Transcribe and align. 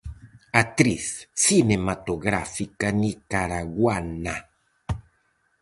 Actriz 0.61 1.05
cinematográfica 1.45 2.87
nicaraguana. 3.03 4.35